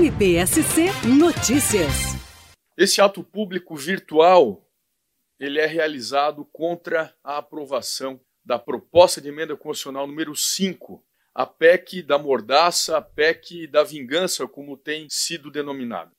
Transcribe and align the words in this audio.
NPSC 0.00 0.86
Notícias. 1.06 1.92
Esse 2.74 3.02
ato 3.02 3.22
público 3.22 3.76
virtual 3.76 4.66
ele 5.38 5.60
é 5.60 5.66
realizado 5.66 6.42
contra 6.46 7.14
a 7.22 7.36
aprovação 7.36 8.18
da 8.42 8.58
proposta 8.58 9.20
de 9.20 9.28
emenda 9.28 9.54
constitucional 9.54 10.06
número 10.06 10.34
5, 10.34 11.04
a 11.34 11.44
PEC 11.44 12.02
da 12.02 12.16
mordaça, 12.16 12.96
a 12.96 13.02
PEC 13.02 13.66
da 13.66 13.84
vingança, 13.84 14.48
como 14.48 14.74
tem 14.74 15.06
sido 15.10 15.50
denominada. 15.50 16.10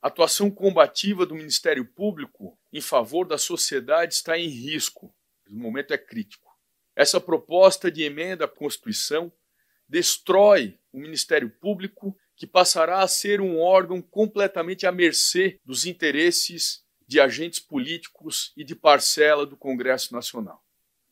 A 0.00 0.06
atuação 0.06 0.48
combativa 0.48 1.26
do 1.26 1.34
Ministério 1.34 1.84
Público 1.84 2.56
em 2.72 2.80
favor 2.80 3.26
da 3.26 3.36
sociedade 3.36 4.14
está 4.14 4.38
em 4.38 4.46
risco. 4.46 5.12
O 5.50 5.56
momento 5.56 5.92
é 5.92 5.98
crítico. 5.98 6.56
Essa 6.94 7.20
proposta 7.20 7.90
de 7.90 8.04
emenda 8.04 8.44
à 8.44 8.48
Constituição 8.48 9.32
destrói 9.88 10.78
o 10.92 11.00
Ministério 11.00 11.50
Público, 11.50 12.16
que 12.36 12.46
passará 12.46 13.00
a 13.00 13.08
ser 13.08 13.40
um 13.40 13.60
órgão 13.60 14.02
completamente 14.02 14.86
à 14.86 14.92
mercê 14.92 15.60
dos 15.64 15.86
interesses 15.86 16.82
de 17.06 17.20
agentes 17.20 17.60
políticos 17.60 18.52
e 18.56 18.64
de 18.64 18.74
parcela 18.74 19.46
do 19.46 19.56
Congresso 19.56 20.12
Nacional. 20.12 20.64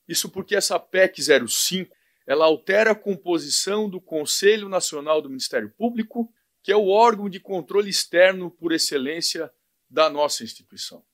Isso 0.08 0.28
porque 0.28 0.56
essa 0.56 0.78
PEC 0.78 1.20
05 1.48 1.94
ela 2.26 2.44
altera 2.44 2.92
a 2.92 2.94
composição 2.94 3.88
do 3.88 4.00
Conselho 4.00 4.68
Nacional 4.68 5.20
do 5.20 5.28
Ministério 5.28 5.70
Público, 5.70 6.32
que 6.62 6.70
é 6.70 6.76
o 6.76 6.88
órgão 6.88 7.28
de 7.28 7.40
controle 7.40 7.90
externo 7.90 8.50
por 8.50 8.72
excelência 8.72 9.52
da 9.90 10.08
nossa 10.08 10.44
instituição. 10.44 11.04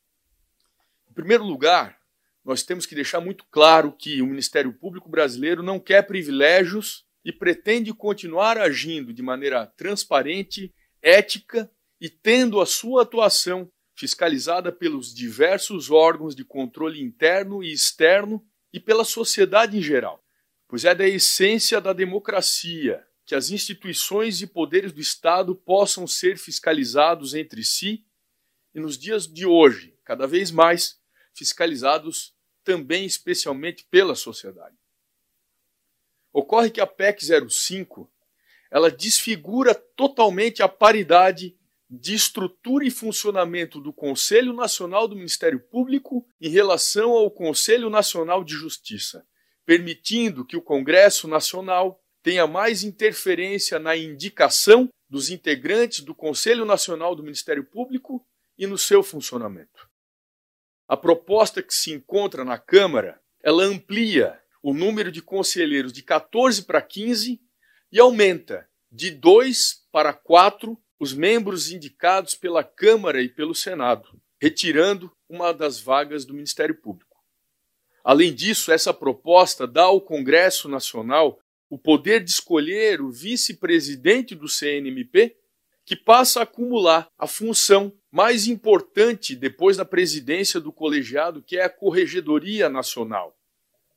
Em 1.11 1.13
primeiro 1.13 1.45
lugar, 1.45 1.99
nós 2.45 2.63
temos 2.63 2.87
que 2.87 2.95
deixar 2.95 3.21
muito 3.21 3.45
claro 3.51 3.93
que 3.93 4.23
o 4.23 4.27
Ministério 4.27 4.73
Público 4.73 5.09
brasileiro 5.09 5.63
não 5.63 5.81
quer 5.81 6.03
privilégios 6.03 7.05
e 7.29 7.33
pretende 7.33 7.93
continuar 7.93 8.57
agindo 8.57 9.13
de 9.13 9.21
maneira 9.21 9.67
transparente, 9.67 10.75
ética 11.03 11.71
e 12.01 12.09
tendo 12.09 12.59
a 12.59 12.65
sua 12.65 13.03
atuação 13.03 13.71
fiscalizada 13.95 14.73
pelos 14.73 15.13
diversos 15.15 15.91
órgãos 15.91 16.35
de 16.35 16.43
controle 16.43 17.03
interno 17.03 17.63
e 17.63 17.71
externo 17.71 18.43
e 18.73 18.81
pela 18.81 19.05
sociedade 19.05 19.77
em 19.77 19.83
geral, 19.83 20.25
pois 20.67 20.87
é 20.87 20.95
da 20.95 21.07
essência 21.07 21.83
da 21.83 21.93
democracia 21.93 23.07
que 23.27 23.35
as 23.35 23.51
instituições 23.51 24.41
e 24.41 24.47
poderes 24.47 24.91
do 24.91 25.01
Estado 25.03 25.55
possam 25.55 26.07
ser 26.07 26.39
fiscalizados 26.39 27.35
entre 27.35 27.63
si 27.63 28.07
e, 28.75 28.81
nos 28.81 28.97
dias 28.97 29.27
de 29.27 29.45
hoje, 29.45 29.95
cada 30.03 30.27
vez 30.27 30.51
mais, 30.51 30.99
fiscalizados 31.35 32.35
também, 32.65 33.05
especialmente 33.05 33.87
pela 33.91 34.15
sociedade. 34.15 34.79
Ocorre 36.33 36.71
que 36.71 36.81
a 36.81 36.87
PEC 36.87 37.21
05 37.49 38.11
ela 38.71 38.91
desfigura 38.91 39.75
totalmente 39.75 40.63
a 40.63 40.69
paridade 40.69 41.57
de 41.91 42.15
estrutura 42.15 42.87
e 42.87 42.91
funcionamento 42.91 43.81
do 43.81 43.93
Conselho 43.93 44.53
Nacional 44.53 45.09
do 45.09 45.17
Ministério 45.17 45.59
Público 45.59 46.27
em 46.41 46.51
relação 46.51 47.13
ao 47.13 47.31
Conselho 47.31 47.89
Nacional 47.89 48.45
de 48.45 48.53
Justiça, 48.53 49.27
permitindo 49.65 50.45
que 50.45 50.57
o 50.57 50.63
Congresso 50.63 51.27
Nacional 51.27 51.99
tenha 52.23 52.47
mais 52.47 52.83
interferência 52.83 53.79
na 53.79 53.97
indicação 53.97 54.89
dos 55.09 55.31
integrantes 55.31 56.01
do 56.01 56.15
Conselho 56.15 56.67
Nacional 56.67 57.15
do 57.15 57.23
Ministério 57.23 57.65
Público 57.65 58.23
e 58.59 58.67
no 58.67 58.77
seu 58.77 59.03
funcionamento. 59.03 59.89
A 60.87 60.97
proposta 60.97 61.63
que 61.63 61.73
se 61.73 61.91
encontra 61.91 62.45
na 62.45 62.59
Câmara, 62.59 63.19
ela 63.43 63.63
amplia 63.65 64.39
o 64.63 64.75
número 64.75 65.11
de 65.13 65.23
conselheiros 65.23 65.93
de 65.93 66.03
14 66.03 66.63
para 66.63 66.83
15 66.83 67.41
e 67.91 67.99
aumenta 67.99 68.69
de 68.91 69.11
2 69.11 69.87
para 69.93 70.13
4 70.13 70.79
os 70.99 71.13
membros 71.13 71.71
indicados 71.71 72.35
pela 72.35 72.65
Câmara 72.65 73.23
e 73.23 73.29
pelo 73.29 73.55
Senado, 73.55 74.21
retirando 74.41 75.13
uma 75.29 75.53
das 75.53 75.81
vagas 75.81 76.25
do 76.25 76.35
Ministério 76.35 76.75
Público. 76.75 77.17
Além 78.03 78.35
disso, 78.35 78.73
essa 78.73 78.93
proposta 78.93 79.67
dá 79.67 79.83
ao 79.83 80.01
Congresso 80.01 80.69
Nacional 80.69 81.39
o 81.71 81.79
poder 81.79 82.25
de 82.25 82.31
escolher 82.31 83.01
o 83.01 83.11
vice-presidente 83.11 84.35
do 84.35 84.49
CNMP, 84.49 85.37
que 85.85 85.95
passa 85.95 86.41
a 86.41 86.43
acumular 86.43 87.09
a 87.19 87.27
função 87.27 87.93
mais 88.11 88.47
importante 88.47 89.37
depois 89.37 89.77
da 89.77 89.85
presidência 89.85 90.61
do 90.61 90.73
colegiado, 90.73 91.43
que 91.43 91.59
é 91.59 91.65
a 91.65 91.71
Corregedoria 91.71 92.69
Nacional, 92.69 93.38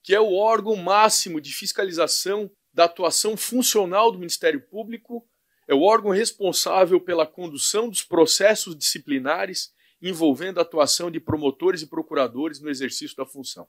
que 0.03 0.15
é 0.15 0.19
o 0.19 0.33
órgão 0.33 0.75
máximo 0.75 1.39
de 1.39 1.53
fiscalização 1.53 2.49
da 2.73 2.85
atuação 2.85 3.35
funcional 3.35 4.11
do 4.11 4.19
Ministério 4.19 4.61
Público 4.61 5.27
é 5.67 5.73
o 5.73 5.81
órgão 5.81 6.11
responsável 6.11 6.99
pela 6.99 7.25
condução 7.27 7.89
dos 7.89 8.03
processos 8.03 8.75
disciplinares 8.75 9.73
envolvendo 10.01 10.57
a 10.57 10.63
atuação 10.63 11.11
de 11.11 11.19
promotores 11.19 11.81
e 11.81 11.87
procuradores 11.87 12.59
no 12.59 12.69
exercício 12.69 13.15
da 13.15 13.25
função. 13.25 13.67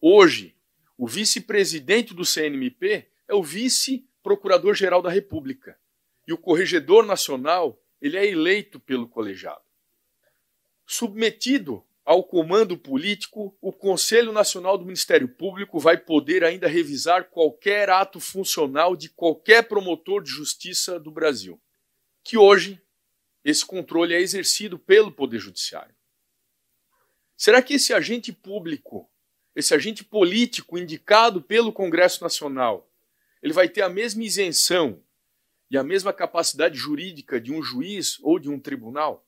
Hoje, 0.00 0.56
o 0.96 1.06
vice-presidente 1.06 2.14
do 2.14 2.24
CNMP 2.24 3.08
é 3.26 3.34
o 3.34 3.42
vice-procurador-geral 3.42 5.02
da 5.02 5.10
República 5.10 5.78
e 6.26 6.32
o 6.32 6.38
corregedor 6.38 7.04
nacional 7.04 7.82
ele 8.00 8.16
é 8.16 8.26
eleito 8.26 8.78
pelo 8.78 9.08
colegiado. 9.08 9.62
Submetido 10.86 11.84
ao 12.10 12.24
comando 12.24 12.76
político, 12.76 13.56
o 13.60 13.72
Conselho 13.72 14.32
Nacional 14.32 14.76
do 14.76 14.84
Ministério 14.84 15.28
Público 15.28 15.78
vai 15.78 15.96
poder 15.96 16.42
ainda 16.42 16.66
revisar 16.66 17.30
qualquer 17.30 17.88
ato 17.88 18.18
funcional 18.18 18.96
de 18.96 19.08
qualquer 19.08 19.68
promotor 19.68 20.20
de 20.20 20.28
justiça 20.28 20.98
do 20.98 21.12
Brasil, 21.12 21.62
que 22.24 22.36
hoje 22.36 22.82
esse 23.44 23.64
controle 23.64 24.12
é 24.12 24.20
exercido 24.20 24.76
pelo 24.76 25.12
Poder 25.12 25.38
Judiciário. 25.38 25.94
Será 27.36 27.62
que 27.62 27.74
esse 27.74 27.94
agente 27.94 28.32
público, 28.32 29.08
esse 29.54 29.72
agente 29.72 30.02
político 30.02 30.76
indicado 30.76 31.40
pelo 31.40 31.72
Congresso 31.72 32.24
Nacional, 32.24 32.90
ele 33.40 33.52
vai 33.52 33.68
ter 33.68 33.82
a 33.82 33.88
mesma 33.88 34.24
isenção 34.24 35.00
e 35.70 35.78
a 35.78 35.84
mesma 35.84 36.12
capacidade 36.12 36.76
jurídica 36.76 37.40
de 37.40 37.52
um 37.52 37.62
juiz 37.62 38.18
ou 38.20 38.40
de 38.40 38.50
um 38.50 38.58
tribunal? 38.58 39.24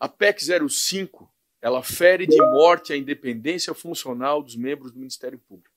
A 0.00 0.08
PEC 0.08 0.40
05 0.70 1.30
ela 1.60 1.82
fere 1.82 2.26
de 2.26 2.36
morte 2.36 2.92
a 2.92 2.96
independência 2.96 3.74
funcional 3.74 4.42
dos 4.42 4.56
membros 4.56 4.92
do 4.92 4.98
Ministério 4.98 5.38
Público. 5.38 5.74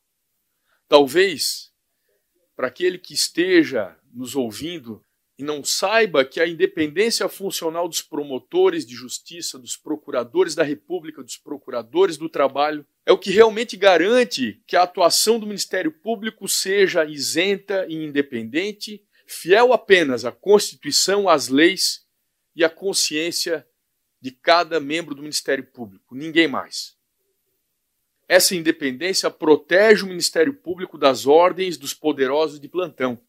Talvez, 0.88 1.72
para 2.56 2.68
aquele 2.68 2.97
que 2.97 3.14
esteja 3.14 3.97
nos 4.14 4.36
ouvindo 4.36 5.03
e 5.38 5.44
não 5.44 5.64
saiba 5.64 6.24
que 6.24 6.40
a 6.40 6.47
independência 6.47 7.28
funcional 7.28 7.88
dos 7.88 8.02
promotores 8.02 8.86
de 8.86 8.94
justiça, 8.94 9.58
dos 9.58 9.75
procuradores 9.75 10.53
da 10.53 10.64
República, 10.64 11.24
dos 11.24 11.38
procuradores 11.38 12.16
do 12.16 12.30
trabalho, 12.30 12.86
é 13.06 13.12
o 13.12 13.18
que 13.18 13.31
realmente 13.31 13.75
garante 13.75 14.62
que 14.68 14.75
a 14.75 14.84
atuação 14.84 15.40
do 15.40 15.48
Ministério 15.48 15.92
Público 15.92 16.48
seja 16.48 17.06
isenta 17.06 17.88
e 17.90 17.96
independente, 17.96 19.03
fiel 19.25 19.74
apenas 19.74 20.25
à 20.25 20.31
Constituição, 20.31 21.28
às 21.28 21.48
leis 21.48 22.06
e 22.56 22.63
à 22.63 22.69
consciência 22.69 23.66
de 24.22 24.32
cada 24.32 24.80
membro 24.80 25.16
do 25.16 25.22
Ministério 25.22 25.66
Público, 25.66 26.16
ninguém 26.16 26.48
mais. 26.48 26.96
Essa 28.28 28.56
independência 28.56 29.30
protege 29.30 30.04
o 30.04 30.08
Ministério 30.08 30.54
Público 30.54 30.98
das 30.98 31.26
ordens 31.26 31.76
dos 31.76 31.94
poderosos 31.94 32.60
de 32.60 32.70
plantão. 32.70 33.20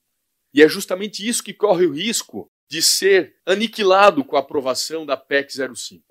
E 0.55 0.63
é 0.63 0.69
justamente 0.69 1.27
isso 1.27 1.43
que 1.43 1.55
corre 1.55 1.87
o 1.87 1.93
risco 1.93 2.49
de 2.69 2.81
ser 2.81 3.37
aniquilado 3.45 4.25
com 4.25 4.37
a 4.37 4.41
aprovação 4.41 5.05
da 5.05 5.17
PEC 5.17 5.53
05. 5.75 6.05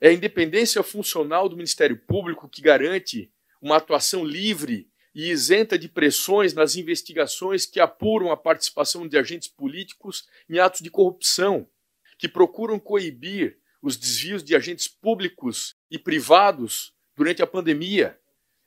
É 0.00 0.08
a 0.08 0.12
independência 0.12 0.82
funcional 0.82 1.48
do 1.48 1.56
Ministério 1.56 1.96
Público 1.96 2.48
que 2.48 2.60
garante 2.60 3.30
uma 3.60 3.76
atuação 3.76 4.24
livre 4.24 4.90
e 5.14 5.30
isenta 5.30 5.78
de 5.78 5.88
pressões 5.88 6.52
nas 6.52 6.74
investigações 6.74 7.66
que 7.66 7.78
apuram 7.78 8.32
a 8.32 8.36
participação 8.36 9.06
de 9.06 9.16
agentes 9.16 9.48
políticos 9.48 10.26
em 10.48 10.58
atos 10.58 10.80
de 10.80 10.90
corrupção, 10.90 11.68
que 12.18 12.28
procuram 12.28 12.78
coibir 12.80 13.58
os 13.82 13.96
desvios 13.96 14.44
de 14.44 14.54
agentes 14.54 14.86
públicos 14.86 15.74
e 15.90 15.98
privados 15.98 16.94
durante 17.16 17.42
a 17.42 17.46
pandemia. 17.46 18.18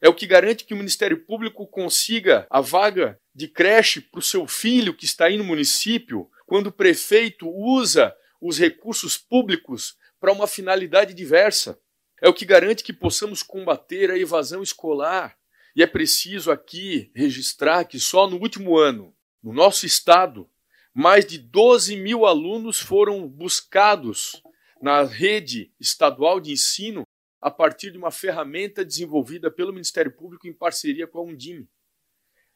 É 0.01 0.09
o 0.09 0.13
que 0.13 0.27
garante 0.27 0.65
que 0.65 0.73
o 0.73 0.77
Ministério 0.77 1.25
Público 1.25 1.65
consiga 1.65 2.45
a 2.49 2.59
vaga 2.59 3.19
de 3.33 3.47
creche 3.47 4.01
para 4.01 4.19
o 4.19 4.23
seu 4.23 4.45
filho 4.45 4.93
que 4.93 5.05
está 5.05 5.25
aí 5.25 5.37
no 5.37 5.43
município, 5.43 6.29
quando 6.45 6.67
o 6.67 6.71
prefeito 6.71 7.49
usa 7.49 8.13
os 8.39 8.59
recursos 8.59 9.17
públicos 9.17 9.97
para 10.19 10.33
uma 10.33 10.47
finalidade 10.47 11.13
diversa. 11.13 11.79
É 12.21 12.27
o 12.27 12.33
que 12.33 12.45
garante 12.45 12.83
que 12.83 12.93
possamos 12.93 13.41
combater 13.41 14.11
a 14.11 14.17
evasão 14.17 14.61
escolar. 14.61 15.35
E 15.75 15.81
é 15.81 15.87
preciso 15.87 16.51
aqui 16.51 17.11
registrar 17.15 17.85
que 17.85 17.99
só 17.99 18.29
no 18.29 18.37
último 18.37 18.77
ano, 18.77 19.13
no 19.41 19.51
nosso 19.51 19.85
estado, 19.85 20.49
mais 20.93 21.25
de 21.25 21.37
12 21.37 21.97
mil 21.97 22.25
alunos 22.25 22.79
foram 22.79 23.27
buscados 23.27 24.41
na 24.85 25.01
rede 25.01 25.71
estadual 25.79 26.39
de 26.39 26.51
ensino 26.51 27.07
a 27.41 27.49
partir 27.49 27.89
de 27.89 27.97
uma 27.97 28.11
ferramenta 28.11 28.85
desenvolvida 28.85 29.49
pelo 29.49 29.73
Ministério 29.73 30.11
Público 30.11 30.47
em 30.47 30.53
parceria 30.53 31.07
com 31.07 31.17
a 31.17 31.23
Undime. 31.23 31.67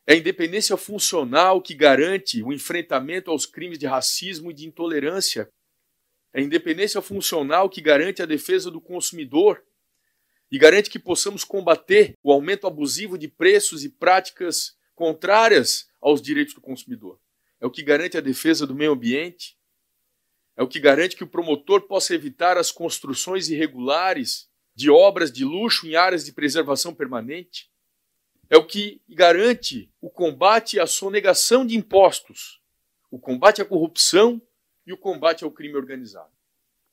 É 0.06 0.14
a 0.14 0.16
independência 0.16 0.78
funcional 0.78 1.60
que 1.60 1.74
garante 1.74 2.44
o 2.44 2.54
enfrentamento 2.54 3.32
aos 3.32 3.48
crimes 3.48 3.80
de 3.80 3.88
racismo 3.88 4.52
e 4.52 4.54
de 4.54 4.68
intolerância 4.68 5.50
É 6.32 6.40
a 6.40 6.44
independência 6.44 7.02
funcional 7.02 7.68
que 7.68 7.82
garante 7.82 8.22
a 8.22 8.28
defesa 8.28 8.70
do 8.70 8.80
consumidor 8.80 9.64
e 10.52 10.60
garante 10.60 10.92
que 10.92 11.00
possamos 11.00 11.44
combater 11.44 12.14
o 12.22 12.32
aumento 12.32 12.68
abusivo 12.68 13.18
de 13.18 13.28
preços 13.28 13.84
e 13.84 13.90
práticas 13.90 14.78
contrárias 14.94 15.90
aos 16.00 16.22
direitos 16.22 16.54
do 16.54 16.62
consumidor. 16.62 17.20
É 17.60 17.66
o 17.66 17.72
que 17.72 17.82
garante 17.82 18.20
a 18.20 18.22
defesa 18.22 18.68
do 18.68 18.76
meio 18.76 18.92
ambiente, 18.92 19.59
é 20.60 20.62
o 20.62 20.68
que 20.68 20.78
garante 20.78 21.16
que 21.16 21.24
o 21.24 21.28
promotor 21.28 21.84
possa 21.84 22.14
evitar 22.14 22.58
as 22.58 22.70
construções 22.70 23.48
irregulares 23.48 24.50
de 24.76 24.90
obras 24.90 25.32
de 25.32 25.46
luxo 25.46 25.88
em 25.88 25.96
áreas 25.96 26.26
de 26.26 26.34
preservação 26.34 26.94
permanente, 26.94 27.72
é 28.50 28.58
o 28.58 28.66
que 28.66 29.02
garante 29.08 29.90
o 30.02 30.10
combate 30.10 30.78
à 30.78 30.86
sonegação 30.86 31.66
de 31.66 31.78
impostos, 31.78 32.62
o 33.10 33.18
combate 33.18 33.62
à 33.62 33.66
corrupção 33.66 34.42
e 34.86 34.92
o 34.92 34.98
combate 34.98 35.46
ao 35.46 35.52
crime 35.52 35.78
organizado. 35.78 36.34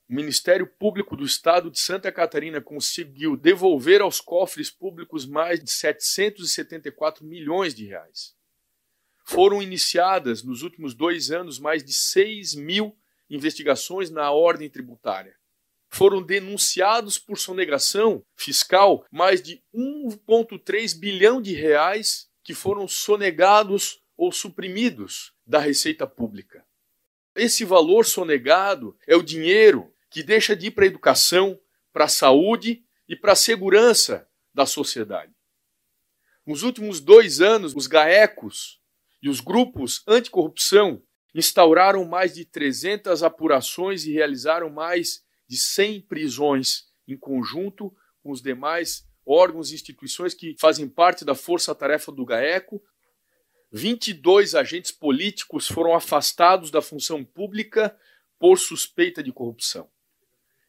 O 0.08 0.14
Ministério 0.14 0.68
Público 0.68 1.16
do 1.16 1.24
Estado 1.24 1.68
de 1.68 1.80
Santa 1.80 2.12
Catarina 2.12 2.60
conseguiu 2.60 3.36
devolver 3.36 4.00
aos 4.00 4.20
cofres 4.20 4.70
públicos 4.70 5.26
mais 5.26 5.58
de 5.58 5.72
774 5.72 7.24
milhões 7.24 7.74
de 7.74 7.84
reais. 7.84 8.32
Foram 9.24 9.60
iniciadas 9.60 10.44
nos 10.44 10.62
últimos 10.62 10.94
dois 10.94 11.32
anos 11.32 11.58
mais 11.58 11.82
de 11.82 11.92
6 11.92 12.54
mil 12.54 12.96
investigações 13.28 14.11
na 14.11 14.31
ordem 14.31 14.69
tributária. 14.69 15.37
Foram 15.88 16.23
denunciados 16.23 17.19
por 17.19 17.38
sonegação 17.38 18.25
fiscal 18.37 19.05
mais 19.11 19.40
de 19.40 19.62
1,3 19.75 20.99
bilhão 20.99 21.40
de 21.40 21.55
reais 21.55 22.28
que 22.43 22.55
foram 22.55 22.87
sonegados 22.87 24.02
ou 24.17 24.32
suprimidos 24.32 25.32
da 25.46 25.58
Receita 25.58 26.06
Pública. 26.06 26.64
Esse 27.34 27.64
valor 27.64 28.06
sonegado 28.06 28.96
é 29.06 29.14
o 29.14 29.23
dinheiro 29.23 29.93
que 30.11 30.23
deixa 30.23 30.56
de 30.56 30.69
ir 30.69 30.70
para 30.70 30.84
a 30.84 30.87
educação, 30.87 31.61
para 31.93 32.05
a 32.05 32.08
saúde 32.08 32.82
e 33.08 33.14
para 33.14 33.32
a 33.32 33.37
segurança 33.37 34.28
da 34.55 34.64
sociedade. 34.64 35.32
Nos 36.46 36.62
últimos 36.62 37.00
dois 37.00 37.40
anos, 37.40 37.75
os 37.75 37.87
GAECOS 37.87 38.81
e 39.20 39.28
os 39.28 39.40
grupos 39.40 40.02
anticorrupção 40.06 41.02
instauraram 41.38 42.05
mais 42.05 42.35
de 42.35 42.44
300 42.44 43.23
apurações 43.23 44.06
e 44.06 44.12
realizaram 44.12 44.71
mais 44.71 45.23
de 45.47 45.56
100 45.56 46.00
prisões 46.03 46.87
em 47.06 47.17
conjunto 47.17 47.94
com 48.23 48.31
os 48.31 48.41
demais 48.41 49.06
órgãos 49.25 49.71
e 49.71 49.75
instituições 49.75 50.33
que 50.33 50.56
fazem 50.59 50.88
parte 50.88 51.25
da 51.25 51.35
força-tarefa 51.35 52.11
do 52.11 52.25
GAECO. 52.25 52.83
22 53.71 54.55
agentes 54.55 54.91
políticos 54.91 55.69
foram 55.69 55.94
afastados 55.94 56.71
da 56.71 56.81
função 56.81 57.25
pública 57.25 57.97
por 58.38 58.59
suspeita 58.59 59.23
de 59.23 59.33
corrupção. 59.33 59.91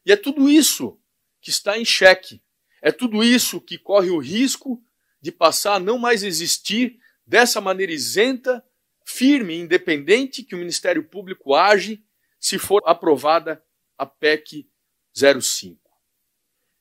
E 0.06 0.12
é 0.12 0.18
tudo 0.18 0.50
isso 0.50 1.00
que 1.42 1.50
está 1.50 1.78
em 1.78 1.86
xeque. 1.86 2.42
É 2.82 2.92
tudo 2.92 3.24
isso 3.24 3.62
que 3.62 3.78
corre 3.78 4.10
o 4.10 4.20
risco 4.20 4.82
de 5.22 5.32
passar 5.32 5.76
a 5.76 5.80
não 5.80 5.98
mais 5.98 6.24
existir 6.24 7.00
dessa 7.26 7.60
maneira 7.62 7.92
isenta, 7.92 8.64
firme 9.08 9.54
e 9.54 9.62
independente 9.62 10.44
que 10.44 10.54
o 10.54 10.58
Ministério 10.58 11.02
Público 11.02 11.56
age 11.56 12.04
se 12.38 12.60
for 12.60 12.82
aprovada 12.86 13.64
a 13.98 14.06
PEC 14.06 14.70
05. 15.16 15.80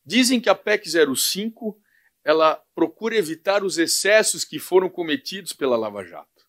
Dizem 0.05 0.41
que 0.41 0.49
a 0.49 0.55
PEC 0.55 0.89
05 1.17 1.81
ela 2.25 2.57
procura 2.75 3.15
evitar 3.15 3.63
os 3.63 3.79
excessos 3.79 4.45
que 4.45 4.59
foram 4.59 4.89
cometidos 4.91 5.53
pela 5.53 5.77
Lava 5.77 6.05
Jato. 6.05 6.45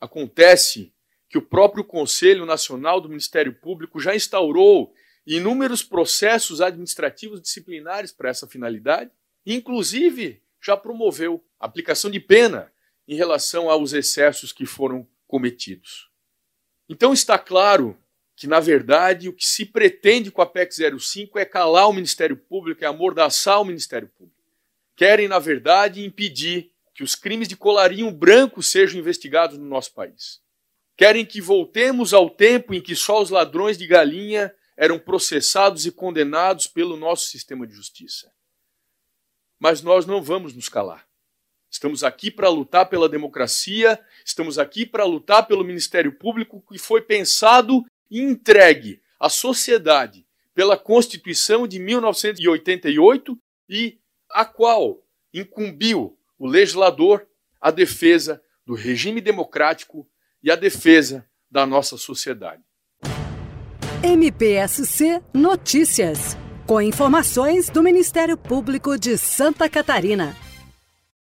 Acontece 0.00 0.92
que 1.28 1.38
o 1.38 1.42
próprio 1.42 1.84
Conselho 1.84 2.44
Nacional 2.44 3.00
do 3.00 3.08
Ministério 3.08 3.54
Público 3.54 4.00
já 4.00 4.14
instaurou 4.14 4.92
inúmeros 5.24 5.84
processos 5.84 6.60
administrativos 6.60 7.40
disciplinares 7.40 8.10
para 8.10 8.28
essa 8.28 8.48
finalidade, 8.48 9.12
inclusive 9.46 10.42
já 10.60 10.76
promoveu 10.76 11.44
aplicação 11.60 12.10
de 12.10 12.18
pena 12.18 12.73
em 13.06 13.14
relação 13.14 13.70
aos 13.70 13.92
excessos 13.92 14.52
que 14.52 14.66
foram 14.66 15.06
cometidos. 15.26 16.08
Então 16.88 17.12
está 17.12 17.38
claro 17.38 17.98
que, 18.36 18.46
na 18.46 18.60
verdade, 18.60 19.28
o 19.28 19.32
que 19.32 19.44
se 19.44 19.64
pretende 19.64 20.30
com 20.30 20.42
a 20.42 20.46
PEC 20.46 20.72
05 20.98 21.38
é 21.38 21.44
calar 21.44 21.88
o 21.88 21.92
Ministério 21.92 22.36
Público, 22.36 22.84
é 22.84 22.86
amordaçar 22.86 23.60
o 23.60 23.64
Ministério 23.64 24.08
Público. 24.08 24.42
Querem, 24.96 25.28
na 25.28 25.38
verdade, 25.38 26.04
impedir 26.04 26.72
que 26.94 27.02
os 27.02 27.14
crimes 27.14 27.48
de 27.48 27.56
colarinho 27.56 28.10
branco 28.10 28.62
sejam 28.62 28.98
investigados 28.98 29.58
no 29.58 29.64
nosso 29.64 29.92
país. 29.92 30.40
Querem 30.96 31.26
que 31.26 31.40
voltemos 31.40 32.14
ao 32.14 32.30
tempo 32.30 32.72
em 32.72 32.80
que 32.80 32.94
só 32.94 33.20
os 33.20 33.30
ladrões 33.30 33.76
de 33.76 33.86
galinha 33.86 34.54
eram 34.76 34.98
processados 34.98 35.86
e 35.86 35.92
condenados 35.92 36.66
pelo 36.66 36.96
nosso 36.96 37.26
sistema 37.26 37.66
de 37.66 37.74
justiça. 37.74 38.32
Mas 39.58 39.82
nós 39.82 40.06
não 40.06 40.22
vamos 40.22 40.54
nos 40.54 40.68
calar. 40.68 41.06
Estamos 41.74 42.04
aqui 42.04 42.30
para 42.30 42.48
lutar 42.48 42.88
pela 42.88 43.08
democracia, 43.08 43.98
estamos 44.24 44.60
aqui 44.60 44.86
para 44.86 45.02
lutar 45.02 45.44
pelo 45.44 45.64
Ministério 45.64 46.12
Público 46.12 46.62
que 46.70 46.78
foi 46.78 47.02
pensado 47.02 47.84
e 48.08 48.20
entregue 48.20 49.02
à 49.18 49.28
sociedade 49.28 50.24
pela 50.54 50.78
Constituição 50.78 51.66
de 51.66 51.80
1988 51.80 53.36
e 53.68 53.98
a 54.30 54.44
qual 54.44 55.02
incumbiu 55.32 56.16
o 56.38 56.46
legislador 56.46 57.26
a 57.60 57.72
defesa 57.72 58.40
do 58.64 58.74
regime 58.74 59.20
democrático 59.20 60.08
e 60.44 60.52
a 60.52 60.54
defesa 60.54 61.28
da 61.50 61.66
nossa 61.66 61.96
sociedade. 61.96 62.62
MPSC 64.00 65.20
Notícias, 65.34 66.36
com 66.68 66.80
informações 66.80 67.68
do 67.68 67.82
Ministério 67.82 68.36
Público 68.36 68.96
de 68.96 69.18
Santa 69.18 69.68
Catarina. 69.68 70.43